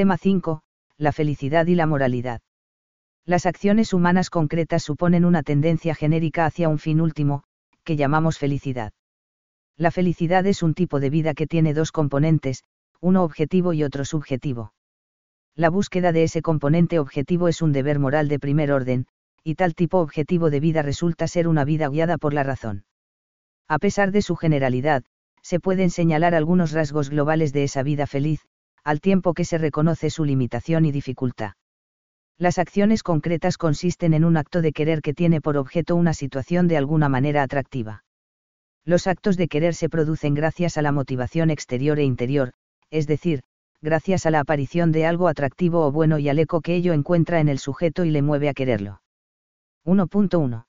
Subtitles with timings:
[0.00, 0.62] Tema 5.
[0.96, 2.40] La felicidad y la moralidad.
[3.26, 7.42] Las acciones humanas concretas suponen una tendencia genérica hacia un fin último,
[7.84, 8.94] que llamamos felicidad.
[9.76, 12.64] La felicidad es un tipo de vida que tiene dos componentes,
[13.02, 14.72] uno objetivo y otro subjetivo.
[15.54, 19.06] La búsqueda de ese componente objetivo es un deber moral de primer orden,
[19.44, 22.86] y tal tipo objetivo de vida resulta ser una vida guiada por la razón.
[23.68, 25.04] A pesar de su generalidad,
[25.42, 28.40] se pueden señalar algunos rasgos globales de esa vida feliz,
[28.84, 31.52] al tiempo que se reconoce su limitación y dificultad.
[32.38, 36.68] Las acciones concretas consisten en un acto de querer que tiene por objeto una situación
[36.68, 38.04] de alguna manera atractiva.
[38.84, 42.52] Los actos de querer se producen gracias a la motivación exterior e interior,
[42.90, 43.42] es decir,
[43.82, 47.40] gracias a la aparición de algo atractivo o bueno y al eco que ello encuentra
[47.40, 49.02] en el sujeto y le mueve a quererlo.
[49.84, 50.64] 1.1.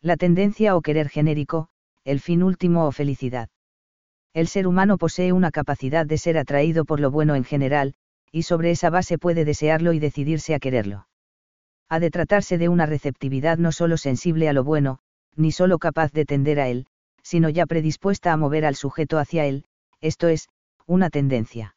[0.00, 1.68] La tendencia o querer genérico,
[2.04, 3.48] el fin último o felicidad.
[4.34, 7.94] El ser humano posee una capacidad de ser atraído por lo bueno en general,
[8.30, 11.06] y sobre esa base puede desearlo y decidirse a quererlo.
[11.90, 15.00] Ha de tratarse de una receptividad no solo sensible a lo bueno,
[15.36, 16.86] ni solo capaz de tender a él,
[17.22, 19.66] sino ya predispuesta a mover al sujeto hacia él,
[20.00, 20.48] esto es,
[20.86, 21.76] una tendencia.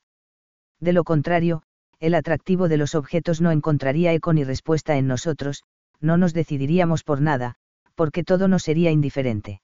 [0.80, 1.64] De lo contrario,
[2.00, 5.64] el atractivo de los objetos no encontraría eco ni respuesta en nosotros,
[6.00, 7.56] no nos decidiríamos por nada,
[7.96, 9.62] porque todo nos sería indiferente.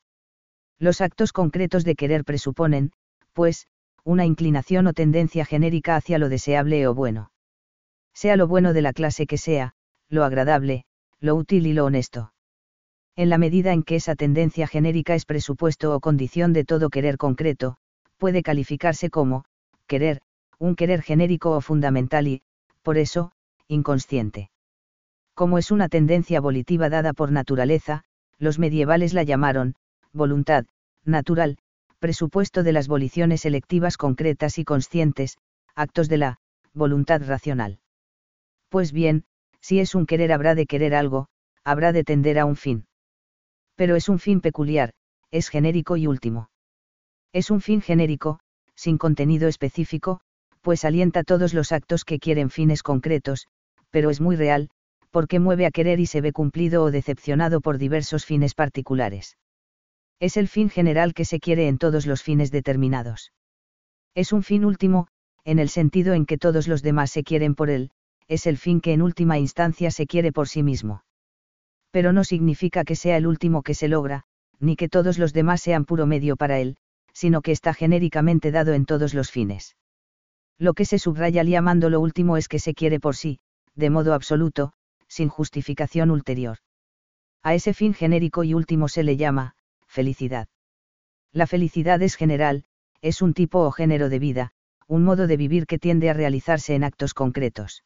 [0.81, 2.91] Los actos concretos de querer presuponen,
[3.33, 3.67] pues,
[4.03, 7.31] una inclinación o tendencia genérica hacia lo deseable o bueno.
[8.15, 9.73] Sea lo bueno de la clase que sea,
[10.09, 10.85] lo agradable,
[11.19, 12.33] lo útil y lo honesto.
[13.15, 17.17] En la medida en que esa tendencia genérica es presupuesto o condición de todo querer
[17.17, 17.77] concreto,
[18.17, 19.45] puede calificarse como,
[19.85, 20.21] querer,
[20.57, 22.41] un querer genérico o fundamental y,
[22.81, 23.33] por eso,
[23.67, 24.49] inconsciente.
[25.35, 28.03] Como es una tendencia volitiva dada por naturaleza,
[28.39, 29.75] los medievales la llamaron,
[30.13, 30.65] voluntad,
[31.05, 31.57] natural,
[31.99, 35.37] presupuesto de las voliciones selectivas concretas y conscientes,
[35.75, 36.37] actos de la,
[36.73, 37.79] voluntad racional.
[38.69, 39.25] Pues bien,
[39.59, 41.27] si es un querer habrá de querer algo,
[41.63, 42.85] habrá de tender a un fin.
[43.75, 44.93] Pero es un fin peculiar,
[45.29, 46.49] es genérico y último.
[47.33, 48.39] Es un fin genérico,
[48.75, 50.21] sin contenido específico,
[50.61, 53.47] pues alienta todos los actos que quieren fines concretos,
[53.89, 54.69] pero es muy real,
[55.11, 59.37] porque mueve a querer y se ve cumplido o decepcionado por diversos fines particulares.
[60.21, 63.33] Es el fin general que se quiere en todos los fines determinados.
[64.13, 65.07] Es un fin último,
[65.45, 67.89] en el sentido en que todos los demás se quieren por él,
[68.27, 71.03] es el fin que en última instancia se quiere por sí mismo.
[71.89, 74.25] Pero no significa que sea el último que se logra,
[74.59, 76.77] ni que todos los demás sean puro medio para él,
[77.13, 79.75] sino que está genéricamente dado en todos los fines.
[80.59, 83.39] Lo que se subraya llamando lo último es que se quiere por sí,
[83.73, 84.73] de modo absoluto,
[85.07, 86.59] sin justificación ulterior.
[87.41, 89.55] A ese fin genérico y último se le llama,
[89.91, 90.47] felicidad.
[91.31, 92.63] La felicidad es general,
[93.01, 94.51] es un tipo o género de vida,
[94.87, 97.83] un modo de vivir que tiende a realizarse en actos concretos.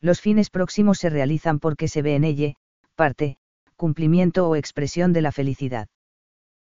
[0.00, 2.54] Los fines próximos se realizan porque se ve en ella,
[2.94, 3.38] parte,
[3.76, 5.88] cumplimiento o expresión de la felicidad.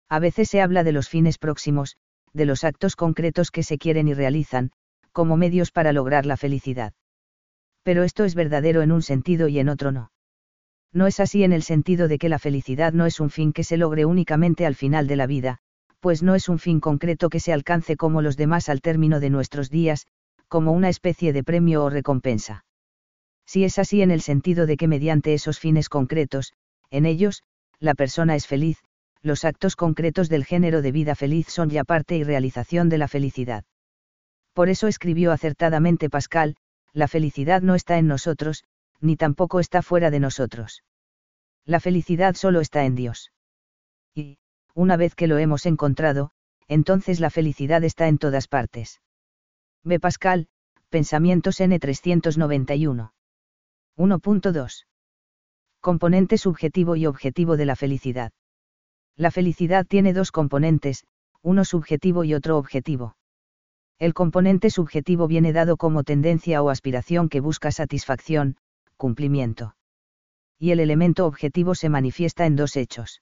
[0.10, 1.98] A veces se habla de los fines próximos,
[2.34, 4.72] de los actos concretos que se quieren y realizan,
[5.12, 6.94] como medios para lograr la felicidad.
[7.84, 10.12] Pero esto es verdadero en un sentido y en otro no
[10.94, 13.64] no es así en el sentido de que la felicidad no es un fin que
[13.64, 15.58] se logre únicamente al final de la vida,
[16.00, 19.30] pues no es un fin concreto que se alcance como los demás al término de
[19.30, 20.06] nuestros días,
[20.48, 22.66] como una especie de premio o recompensa.
[23.46, 26.54] Si es así en el sentido de que mediante esos fines concretos,
[26.92, 27.44] en ellos,
[27.80, 28.78] la persona es feliz,
[29.22, 33.08] los actos concretos del género de vida feliz son ya parte y realización de la
[33.08, 33.64] felicidad.
[34.54, 36.56] Por eso escribió acertadamente Pascal,
[36.94, 38.64] la felicidad no está en nosotros,
[39.04, 40.84] ni tampoco está fuera de nosotros.
[41.66, 43.32] La felicidad solo está en Dios.
[44.16, 44.38] Y,
[44.74, 46.32] una vez que lo hemos encontrado,
[46.68, 49.02] entonces la felicidad está en todas partes.
[49.84, 50.00] B.
[50.00, 50.48] Pascal,
[50.90, 53.12] Pensamientos N391.
[53.98, 54.86] 1.2.
[55.82, 58.32] Componente subjetivo y objetivo de la felicidad.
[59.18, 61.04] La felicidad tiene dos componentes,
[61.42, 63.18] uno subjetivo y otro objetivo.
[64.00, 68.56] El componente subjetivo viene dado como tendencia o aspiración que busca satisfacción,
[68.98, 69.76] cumplimiento.
[70.60, 73.22] Y el elemento objetivo se manifiesta en dos hechos.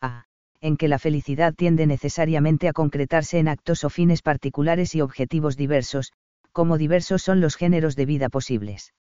[0.00, 0.26] A.
[0.60, 5.56] En que la felicidad tiende necesariamente a concretarse en actos o fines particulares y objetivos
[5.56, 6.12] diversos,
[6.52, 8.92] como diversos son los géneros de vida posibles.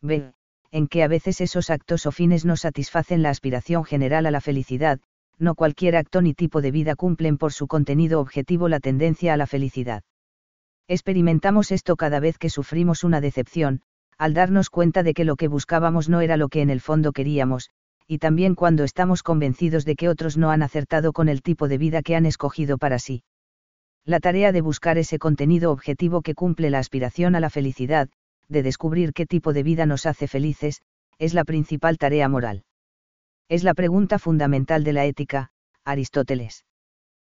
[0.00, 0.32] B.
[0.70, 4.40] En que a veces esos actos o fines no satisfacen la aspiración general a la
[4.40, 5.00] felicidad,
[5.38, 9.36] no cualquier acto ni tipo de vida cumplen por su contenido objetivo la tendencia a
[9.36, 10.02] la felicidad.
[10.88, 13.82] Experimentamos esto cada vez que sufrimos una decepción,
[14.18, 17.12] al darnos cuenta de que lo que buscábamos no era lo que en el fondo
[17.12, 17.70] queríamos,
[18.06, 21.78] y también cuando estamos convencidos de que otros no han acertado con el tipo de
[21.78, 23.24] vida que han escogido para sí.
[24.04, 28.08] La tarea de buscar ese contenido objetivo que cumple la aspiración a la felicidad,
[28.48, 30.80] de descubrir qué tipo de vida nos hace felices,
[31.18, 32.64] es la principal tarea moral.
[33.48, 35.50] Es la pregunta fundamental de la ética,
[35.84, 36.64] Aristóteles.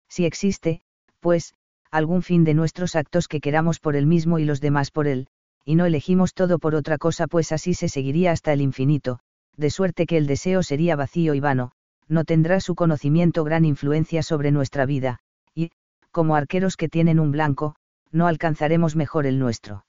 [0.10, 0.82] Si existe,
[1.20, 1.54] pues,
[1.92, 5.28] algún fin de nuestros actos que queramos por él mismo y los demás por él,
[5.68, 9.20] y no elegimos todo por otra cosa pues así se seguiría hasta el infinito,
[9.58, 11.74] de suerte que el deseo sería vacío y vano,
[12.08, 15.20] no tendrá su conocimiento gran influencia sobre nuestra vida,
[15.54, 15.72] y,
[16.12, 17.76] como arqueros que tienen un blanco,
[18.14, 19.86] no alcanzaremos mejor el nuestro.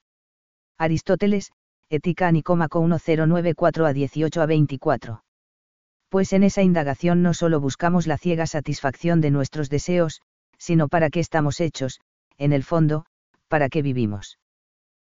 [0.79, 1.53] Aristóteles,
[1.91, 5.23] Ética Nicómaco 1094 a 18 a 24.
[6.09, 10.23] Pues en esa indagación no solo buscamos la ciega satisfacción de nuestros deseos,
[10.59, 12.01] sino para qué estamos hechos,
[12.37, 13.07] en el fondo,
[13.47, 14.39] para qué vivimos.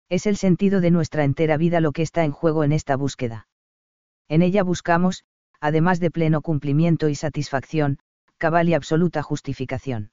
[0.09, 3.48] Es el sentido de nuestra entera vida lo que está en juego en esta búsqueda.
[4.30, 5.25] En ella buscamos,
[5.59, 8.00] además de pleno cumplimiento y satisfacción,
[8.38, 10.12] cabal y absoluta justificación.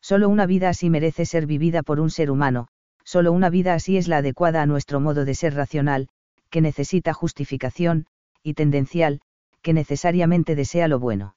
[0.00, 2.68] Solo una vida así merece ser vivida por un ser humano,
[3.04, 6.08] solo una vida así es la adecuada a nuestro modo de ser racional,
[6.50, 8.06] que necesita justificación,
[8.42, 9.20] y tendencial,
[9.62, 11.36] que necesariamente desea lo bueno.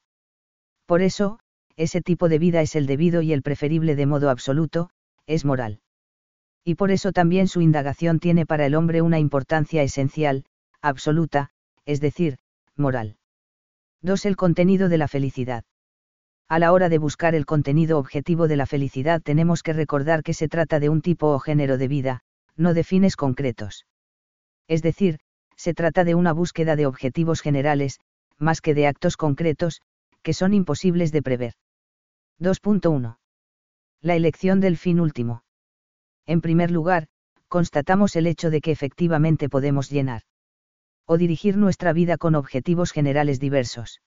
[0.86, 1.40] Por eso,
[1.76, 4.90] ese tipo de vida es el debido y el preferible de modo absoluto,
[5.28, 5.80] es moral.
[6.68, 10.44] Y por eso también su indagación tiene para el hombre una importancia esencial,
[10.82, 11.52] absoluta,
[11.86, 12.40] es decir,
[12.76, 13.16] moral.
[14.02, 14.26] 2.
[14.26, 15.64] El contenido de la felicidad.
[16.50, 20.34] A la hora de buscar el contenido objetivo de la felicidad tenemos que recordar que
[20.34, 22.20] se trata de un tipo o género de vida,
[22.58, 23.86] no de fines concretos.
[24.68, 25.20] Es decir,
[25.56, 28.02] se trata de una búsqueda de objetivos generales,
[28.38, 29.82] más que de actos concretos,
[30.22, 31.54] que son imposibles de prever.
[32.42, 33.20] 2.1.
[34.02, 35.44] La elección del fin último.
[36.28, 37.08] En primer lugar,
[37.48, 40.22] constatamos el hecho de que efectivamente podemos llenar
[41.08, 44.02] o dirigir nuestra vida con objetivos generales diversos.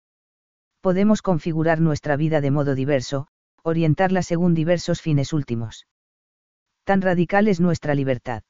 [0.82, 3.26] Podemos configurar nuestra vida de modo diverso,
[3.62, 5.87] orientarla según diversos fines últimos.
[6.84, 8.43] Tan radical es nuestra libertad.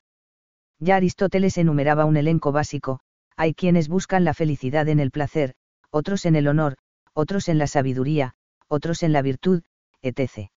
[0.80, 3.00] Ya Aristóteles enumeraba un elenco básico,
[3.36, 5.54] hay quienes buscan la felicidad en el placer,
[5.90, 6.76] otros en el honor,
[7.14, 8.34] otros en la sabiduría,
[8.66, 9.62] otros en la virtud,
[10.02, 10.50] etc.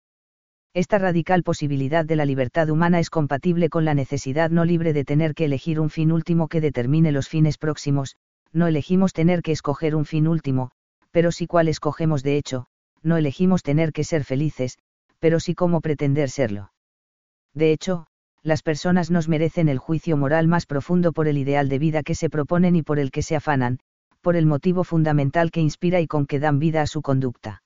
[0.73, 5.03] Esta radical posibilidad de la libertad humana es compatible con la necesidad no libre de
[5.03, 8.15] tener que elegir un fin último que determine los fines próximos,
[8.53, 10.71] no elegimos tener que escoger un fin último,
[11.11, 12.67] pero sí cuál escogemos de hecho,
[13.03, 14.77] no elegimos tener que ser felices,
[15.19, 16.71] pero sí cómo pretender serlo.
[17.53, 18.07] De hecho,
[18.41, 22.15] las personas nos merecen el juicio moral más profundo por el ideal de vida que
[22.15, 23.79] se proponen y por el que se afanan,
[24.21, 27.61] por el motivo fundamental que inspira y con que dan vida a su conducta.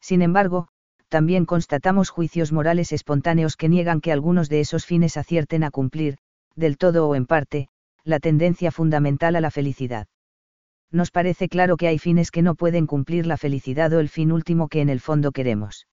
[0.00, 0.68] Sin embargo,
[1.08, 6.18] también constatamos juicios morales espontáneos que niegan que algunos de esos fines acierten a cumplir,
[6.54, 7.68] del todo o en parte,
[8.04, 10.06] la tendencia fundamental a la felicidad.
[10.90, 14.32] Nos parece claro que hay fines que no pueden cumplir la felicidad o el fin
[14.32, 15.86] último que en el fondo queremos.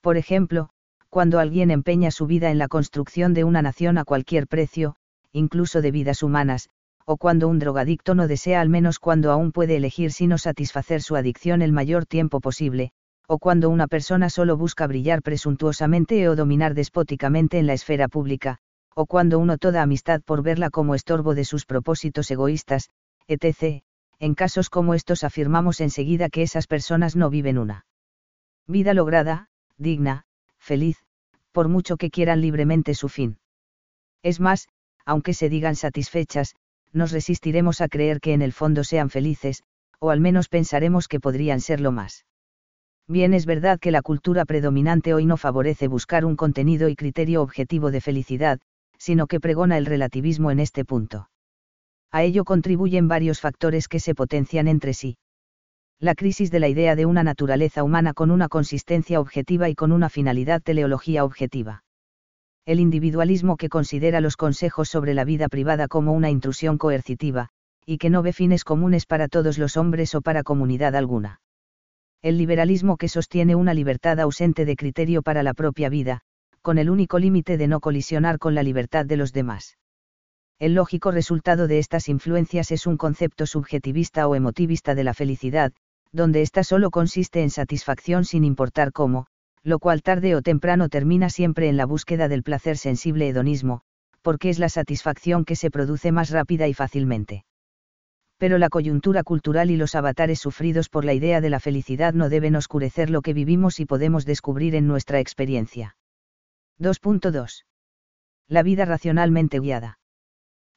[0.00, 0.70] Por ejemplo,
[1.08, 4.96] cuando alguien empeña su vida en la construcción de una nación a cualquier precio,
[5.32, 6.70] incluso de vidas humanas,
[7.06, 11.16] o cuando un drogadicto no desea al menos cuando aún puede elegir sino satisfacer su
[11.16, 12.92] adicción el mayor tiempo posible,
[13.26, 18.58] o cuando una persona solo busca brillar presuntuosamente o dominar despóticamente en la esfera pública,
[18.94, 22.90] o cuando uno toda amistad por verla como estorbo de sus propósitos egoístas,
[23.26, 23.82] etc.,
[24.18, 27.86] en casos como estos afirmamos enseguida que esas personas no viven una
[28.66, 30.24] vida lograda, digna,
[30.58, 30.98] feliz,
[31.52, 33.38] por mucho que quieran libremente su fin.
[34.22, 34.68] Es más,
[35.04, 36.54] aunque se digan satisfechas,
[36.92, 39.62] nos resistiremos a creer que en el fondo sean felices,
[39.98, 42.24] o al menos pensaremos que podrían serlo más.
[43.06, 47.42] Bien es verdad que la cultura predominante hoy no favorece buscar un contenido y criterio
[47.42, 48.60] objetivo de felicidad,
[48.96, 51.28] sino que pregona el relativismo en este punto.
[52.10, 55.18] A ello contribuyen varios factores que se potencian entre sí.
[56.00, 59.92] La crisis de la idea de una naturaleza humana con una consistencia objetiva y con
[59.92, 61.84] una finalidad teleología objetiva.
[62.64, 67.50] El individualismo que considera los consejos sobre la vida privada como una intrusión coercitiva,
[67.84, 71.40] y que no ve fines comunes para todos los hombres o para comunidad alguna
[72.24, 76.22] el liberalismo que sostiene una libertad ausente de criterio para la propia vida,
[76.62, 79.76] con el único límite de no colisionar con la libertad de los demás.
[80.58, 85.74] El lógico resultado de estas influencias es un concepto subjetivista o emotivista de la felicidad,
[86.12, 89.26] donde ésta solo consiste en satisfacción sin importar cómo,
[89.62, 93.82] lo cual tarde o temprano termina siempre en la búsqueda del placer sensible hedonismo,
[94.22, 97.44] porque es la satisfacción que se produce más rápida y fácilmente
[98.38, 102.28] pero la coyuntura cultural y los avatares sufridos por la idea de la felicidad no
[102.28, 105.96] deben oscurecer lo que vivimos y podemos descubrir en nuestra experiencia.
[106.80, 107.64] 2.2.
[108.48, 109.98] La vida racionalmente guiada.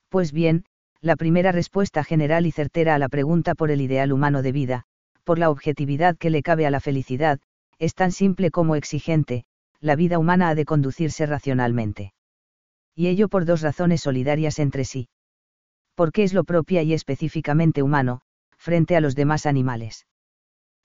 [0.09, 0.65] Pues bien,
[1.01, 4.83] la primera respuesta general y certera a la pregunta por el ideal humano de vida,
[5.23, 7.39] por la objetividad que le cabe a la felicidad,
[7.79, 9.45] es tan simple como exigente,
[9.79, 12.13] la vida humana ha de conducirse racionalmente.
[12.95, 15.09] Y ello por dos razones solidarias entre sí.
[15.97, 18.21] Porque es lo propia y específicamente humano,
[18.55, 20.05] frente a los demás animales.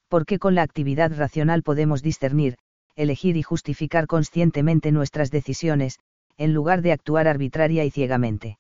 [0.08, 2.56] Porque con la actividad racional podemos discernir,
[2.96, 5.98] elegir y justificar conscientemente nuestras decisiones,
[6.38, 8.58] en lugar de actuar arbitraria y ciegamente.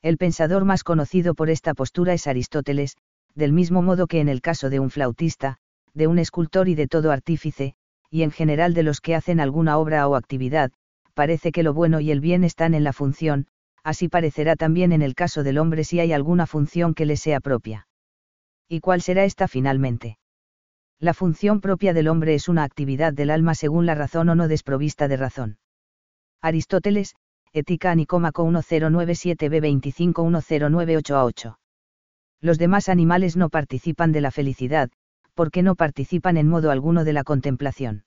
[0.00, 2.96] El pensador más conocido por esta postura es Aristóteles,
[3.34, 5.56] del mismo modo que en el caso de un flautista,
[5.92, 7.74] de un escultor y de todo artífice,
[8.10, 10.70] y en general de los que hacen alguna obra o actividad,
[11.14, 13.48] parece que lo bueno y el bien están en la función,
[13.84, 17.38] así parecerá también en el caso del hombre si hay alguna función que le sea
[17.40, 17.86] propia.
[18.68, 20.18] ¿Y cuál será esta finalmente?
[20.98, 24.48] La función propia del hombre es una actividad del alma según la razón o no
[24.48, 25.58] desprovista de razón.
[26.40, 27.14] Aristóteles,
[27.52, 31.58] Ética Anicómaco 1097b 25 1098 a 8.
[32.40, 34.90] Los demás animales no participan de la felicidad,
[35.34, 38.04] porque no participan en modo alguno de la contemplación.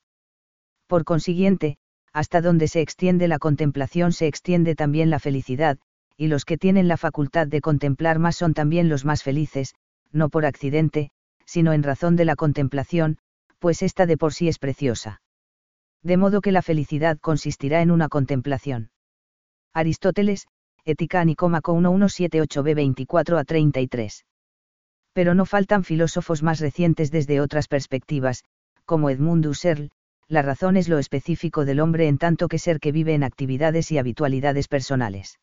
[0.88, 1.78] Por consiguiente,
[2.18, 5.78] hasta donde se extiende la contemplación se extiende también la felicidad,
[6.18, 9.76] y los que tienen la facultad de contemplar más son también los más felices,
[10.12, 11.12] no por accidente,
[11.46, 13.20] sino en razón de la contemplación,
[13.60, 15.22] pues ésta de por sí es preciosa.
[16.02, 18.90] De modo que la felicidad consistirá en una contemplación.
[19.72, 20.48] Aristóteles,
[20.86, 24.26] Ética Nicómaco 1178b 24 a 33.
[25.14, 28.44] Pero no faltan filósofos más recientes desde otras perspectivas,
[28.86, 29.92] como Edmund Husserl,
[30.30, 33.92] la razón es lo específico del hombre en tanto que ser que vive en actividades
[33.92, 35.40] y habitualidades personales.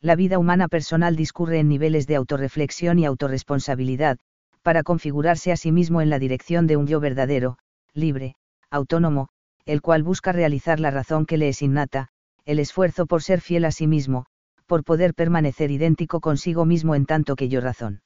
[0.00, 4.18] La vida humana personal discurre en niveles de autorreflexión y autorresponsabilidad,
[4.62, 7.58] para configurarse a sí mismo en la dirección de un yo verdadero,
[7.94, 8.36] libre,
[8.70, 9.28] autónomo,
[9.64, 12.08] el cual busca realizar la razón que le es innata,
[12.44, 14.26] el esfuerzo por ser fiel a sí mismo,
[14.66, 18.02] por poder permanecer idéntico consigo mismo en tanto que yo razón.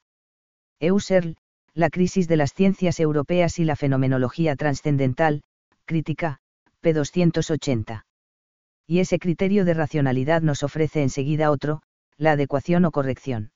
[0.80, 1.36] Husserl,
[1.74, 5.42] la crisis de las ciencias europeas y la fenomenología trascendental,
[5.90, 6.38] crítica,
[6.80, 6.92] p.
[6.92, 8.06] 280.
[8.86, 11.82] Y ese criterio de racionalidad nos ofrece enseguida otro,
[12.16, 13.50] la adecuación o corrección.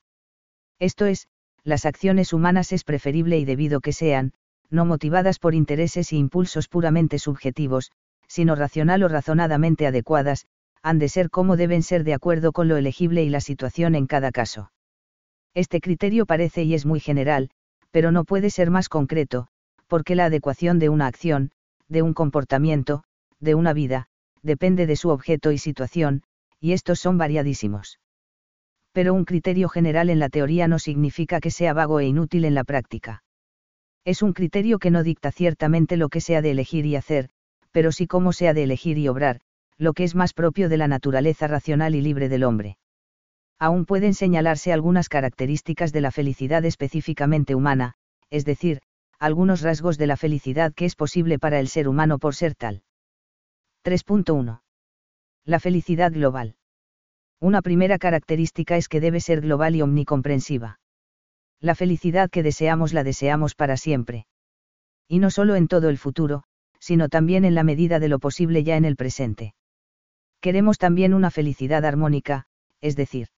[0.81, 1.29] Esto es,
[1.63, 4.33] las acciones humanas es preferible y debido que sean,
[4.69, 7.93] no motivadas por intereses e impulsos puramente subjetivos,
[8.27, 10.47] sino racional o razonadamente adecuadas,
[10.83, 14.09] han de ser como deben ser de acuerdo con lo elegible y la situación en
[14.09, 14.73] cada caso.
[15.55, 17.51] Este criterio parece y es muy general,
[17.93, 19.47] pero no puede ser más concreto,
[19.87, 21.53] porque la adecuación de una acción,
[21.89, 23.05] de un comportamiento,
[23.41, 24.07] de una vida,
[24.43, 26.23] depende de su objeto y situación,
[26.61, 28.01] y estos son variadísimos.
[28.93, 32.55] Pero un criterio general en la teoría no significa que sea vago e inútil en
[32.55, 33.25] la práctica.
[34.05, 37.31] Es un criterio que no dicta ciertamente lo que se ha de elegir y hacer,
[37.73, 39.41] pero sí cómo se ha de elegir y obrar,
[39.79, 42.77] lo que es más propio de la naturaleza racional y libre del hombre.
[43.59, 47.95] Aún pueden señalarse algunas características de la felicidad específicamente humana,
[48.31, 48.81] es decir,
[49.25, 52.83] algunos rasgos de la felicidad que es posible para el ser humano por ser tal.
[53.83, 54.61] 3.1.
[55.47, 56.57] La felicidad global.
[57.41, 60.79] Una primera característica es que debe ser global y omnicomprensiva.
[61.59, 64.27] La felicidad que deseamos la deseamos para siempre.
[65.09, 66.45] Y no solo en todo el futuro,
[66.79, 69.55] sino también en la medida de lo posible ya en el presente.
[70.43, 72.45] Queremos también una felicidad armónica,
[72.83, 73.29] es decir,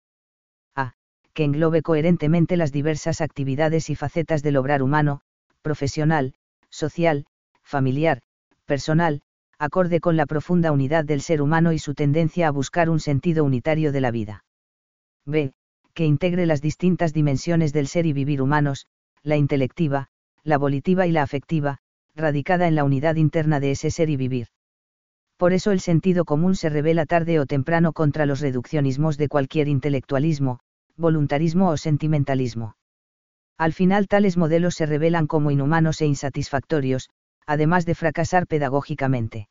[0.75, 0.95] a,
[1.33, 5.23] que englobe coherentemente las diversas actividades y facetas del obrar humano,
[5.67, 6.33] profesional,
[6.71, 7.27] social,
[7.65, 8.21] familiar,
[8.67, 9.23] personal,
[9.59, 13.43] acorde con la profunda unidad del ser humano y su tendencia a buscar un sentido
[13.43, 14.45] unitario de la vida.
[15.25, 15.55] B.
[15.93, 18.87] Que integre las distintas dimensiones del ser y vivir humanos,
[19.25, 20.07] la intelectiva,
[20.45, 21.79] la volitiva y la afectiva,
[22.15, 24.47] radicada en la unidad interna de ese ser y vivir.
[25.37, 29.67] Por eso el sentido común se revela tarde o temprano contra los reduccionismos de cualquier
[29.67, 30.61] intelectualismo,
[30.97, 32.77] voluntarismo o sentimentalismo.
[33.59, 37.09] Al final tales modelos se revelan como inhumanos e insatisfactorios,
[37.47, 39.49] además de fracasar pedagógicamente.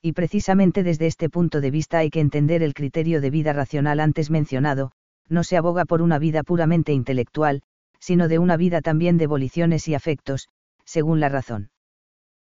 [0.00, 4.00] Y precisamente desde este punto de vista hay que entender el criterio de vida racional
[4.00, 4.92] antes mencionado,
[5.28, 7.62] no se aboga por una vida puramente intelectual,
[7.98, 10.48] sino de una vida también de voliciones y afectos,
[10.84, 11.70] según la razón.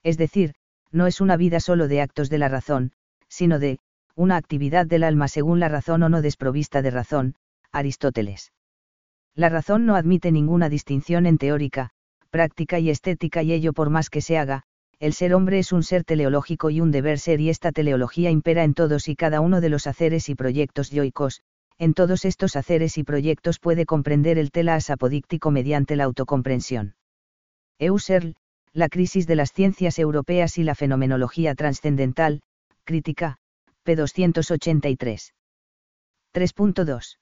[0.04, 0.54] Es decir,
[0.92, 2.92] no es una vida solo de actos de la razón,
[3.30, 3.80] sino de,
[4.16, 7.36] una actividad del alma según la razón o no desprovista de razón,
[7.72, 8.52] Aristóteles.
[9.38, 11.92] La razón no admite ninguna distinción en teórica,
[12.32, 14.64] práctica y estética y ello por más que se haga,
[15.00, 18.64] el ser hombre es un ser teleológico y un deber ser y esta teleología impera
[18.64, 21.44] en todos y cada uno de los haceres y proyectos yoicos,
[21.78, 26.96] en todos estos haceres y proyectos puede comprender el tela apodíctico mediante la autocomprensión.
[27.80, 28.36] Husserl,
[28.74, 32.42] La crisis de las ciencias europeas y la fenomenología trascendental,
[32.86, 33.38] crítica,
[33.84, 33.96] p.
[33.96, 35.36] 283.
[36.34, 37.18] 3.2.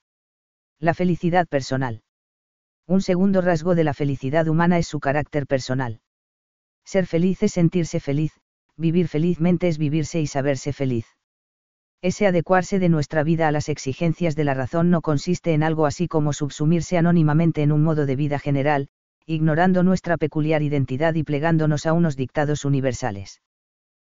[0.80, 2.05] La felicidad personal.
[2.88, 6.02] Un segundo rasgo de la felicidad humana es su carácter personal.
[6.84, 8.34] Ser feliz es sentirse feliz,
[8.78, 11.08] vivir felizmente es vivirse y saberse feliz.
[12.02, 15.88] Ese adecuarse de nuestra vida a las exigencias de la razón no consiste en algo
[15.88, 18.90] así como subsumirse anónimamente en un modo de vida general,
[19.26, 23.42] ignorando nuestra peculiar identidad y plegándonos a unos dictados universales.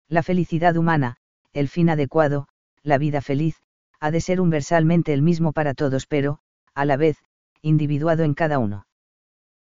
[0.06, 1.16] La felicidad humana,
[1.52, 2.46] el fin adecuado,
[2.84, 3.56] la vida feliz,
[3.98, 6.38] ha de ser universalmente el mismo para todos pero,
[6.74, 7.18] a la vez,
[7.62, 8.86] individuado en cada uno.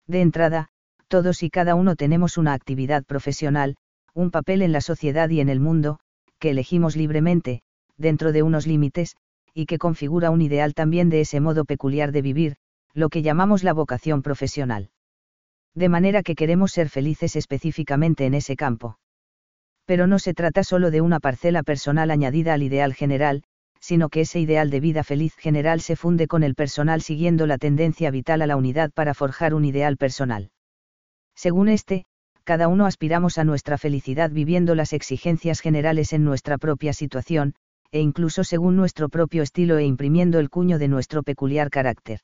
[0.06, 0.68] De entrada,
[1.08, 3.76] todos y cada uno tenemos una actividad profesional,
[4.14, 5.98] un papel en la sociedad y en el mundo,
[6.38, 7.62] que elegimos libremente,
[7.96, 9.16] dentro de unos límites,
[9.54, 12.56] y que configura un ideal también de ese modo peculiar de vivir,
[12.94, 14.90] lo que llamamos la vocación profesional.
[15.74, 18.98] De manera que queremos ser felices específicamente en ese campo.
[19.84, 23.42] Pero no se trata solo de una parcela personal añadida al ideal general,
[23.80, 27.58] sino que ese ideal de vida feliz general se funde con el personal siguiendo la
[27.58, 30.50] tendencia vital a la unidad para forjar un ideal personal.
[31.34, 32.04] Según este,
[32.44, 37.54] cada uno aspiramos a nuestra felicidad viviendo las exigencias generales en nuestra propia situación,
[37.90, 42.20] e incluso según nuestro propio estilo e imprimiendo el cuño de nuestro peculiar carácter.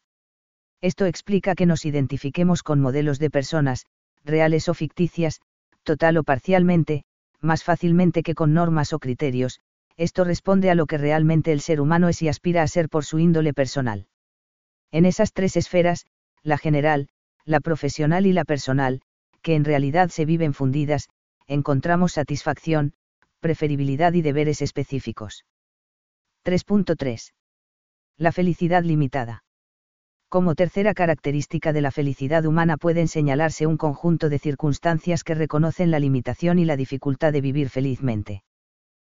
[0.81, 3.87] Esto explica que nos identifiquemos con modelos de personas,
[4.25, 5.41] reales o ficticias,
[5.83, 7.05] total o parcialmente,
[7.41, 9.61] más fácilmente que con normas o criterios,
[9.97, 13.05] esto responde a lo que realmente el ser humano es y aspira a ser por
[13.05, 14.07] su índole personal.
[14.91, 16.07] En esas tres esferas,
[16.43, 17.09] la general,
[17.45, 19.01] la profesional y la personal,
[19.43, 21.09] que en realidad se viven fundidas,
[21.47, 22.95] encontramos satisfacción,
[23.41, 25.45] preferibilidad y deberes específicos.
[26.45, 27.33] 3.3.
[28.17, 29.45] La felicidad limitada.
[30.29, 35.91] Como tercera característica de la felicidad humana pueden señalarse un conjunto de circunstancias que reconocen
[35.91, 38.43] la limitación y la dificultad de vivir felizmente.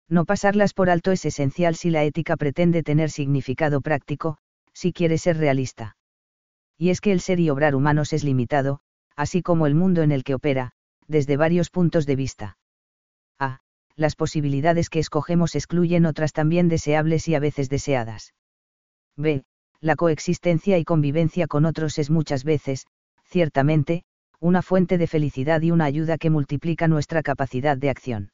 [0.08, 4.38] No pasarlas por alto es esencial si la ética pretende tener significado práctico,
[4.72, 5.96] si quiere ser realista.
[6.78, 8.80] Y es que el ser y obrar humanos es limitado,
[9.16, 10.72] así como el mundo en el que opera,
[11.08, 12.58] desde varios puntos de vista.
[13.38, 13.60] A
[13.96, 18.32] las posibilidades que escogemos excluyen otras también deseables y a veces deseadas.
[19.16, 19.44] B.
[19.80, 22.86] La coexistencia y convivencia con otros es muchas veces,
[23.24, 24.04] ciertamente,
[24.40, 28.30] una fuente de felicidad y una ayuda que multiplica nuestra capacidad de acción.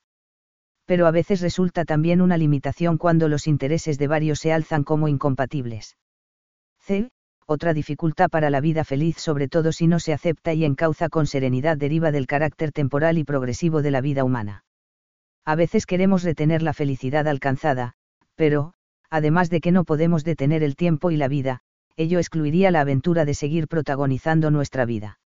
[0.87, 5.09] Pero a veces resulta también una limitación cuando los intereses de varios se alzan como
[5.09, 5.97] incompatibles.
[6.79, 7.11] C.
[7.47, 11.27] Otra dificultad para la vida feliz sobre todo si no se acepta y encauza con
[11.27, 14.64] serenidad deriva del carácter temporal y progresivo de la vida humana.
[15.44, 17.94] A veces queremos retener la felicidad alcanzada,
[18.35, 18.73] pero,
[19.11, 21.61] además de que no podemos detener el tiempo y la vida,
[21.97, 25.18] ello excluiría la aventura de seguir protagonizando nuestra vida.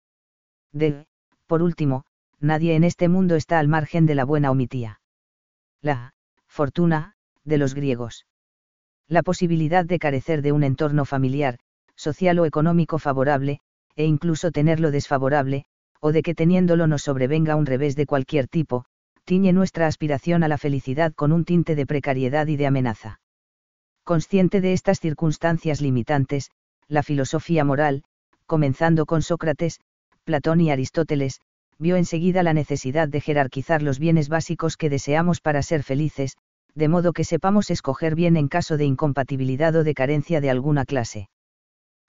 [0.74, 1.06] D.
[1.46, 2.04] Por último,
[2.40, 5.00] nadie en este mundo está al margen de la buena omitía.
[5.82, 6.14] La
[6.48, 7.14] fortuna,
[7.44, 8.26] de los griegos.
[9.08, 11.60] La posibilidad de carecer de un entorno familiar,
[11.96, 13.60] social o económico favorable,
[13.96, 15.66] e incluso tenerlo desfavorable,
[16.00, 18.86] o de que teniéndolo nos sobrevenga un revés de cualquier tipo,
[19.24, 23.20] tiñe nuestra aspiración a la felicidad con un tinte de precariedad y de amenaza.
[24.04, 26.52] Consciente de estas circunstancias limitantes,
[26.88, 28.04] la filosofía moral,
[28.46, 29.80] comenzando con Sócrates,
[30.24, 31.42] Platón y Aristóteles,
[31.80, 36.38] vio enseguida la necesidad de jerarquizar los bienes básicos que deseamos para ser felices,
[36.74, 40.86] de modo que sepamos escoger bien en caso de incompatibilidad o de carencia de alguna
[40.86, 41.30] clase.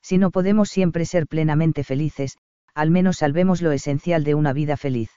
[0.03, 2.37] Si no podemos siempre ser plenamente felices,
[2.75, 5.11] al menos salvemos lo esencial de una vida feliz.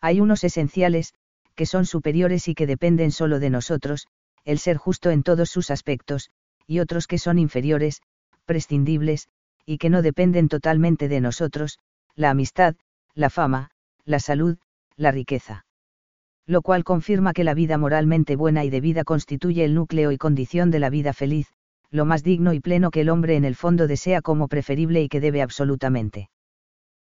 [0.00, 1.14] Hay unos esenciales,
[1.54, 4.06] que son superiores y que dependen solo de nosotros,
[4.44, 6.30] el ser justo en todos sus aspectos,
[6.66, 8.02] y otros que son inferiores,
[8.44, 9.28] prescindibles,
[9.64, 11.78] y que no dependen totalmente de nosotros,
[12.14, 12.74] la amistad,
[13.14, 13.70] la fama,
[14.04, 14.58] la salud,
[14.96, 15.66] la riqueza.
[16.46, 20.70] Lo cual confirma que la vida moralmente buena y debida constituye el núcleo y condición
[20.70, 21.48] de la vida feliz,
[21.90, 25.08] lo más digno y pleno que el hombre en el fondo desea como preferible y
[25.08, 26.28] que debe absolutamente